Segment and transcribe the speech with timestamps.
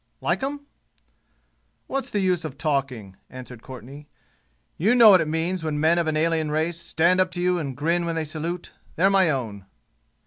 [0.19, 0.61] "Like 'em?"
[1.85, 4.07] "What's the use of talking?" answered Courtenay.
[4.75, 7.59] "You know what it means when men of an alien race stand up to you
[7.59, 8.71] and grin when they salute.
[8.95, 9.67] They're my own."